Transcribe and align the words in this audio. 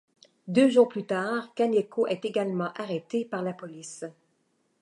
Deux 0.47 0.67
jours 0.67 0.87
plus 0.89 1.05
tard, 1.05 1.53
Kaneko 1.53 2.07
est 2.07 2.25
également 2.25 2.73
arrêtée 2.73 3.23
par 3.23 3.43
la 3.43 3.53
police. 3.53 4.03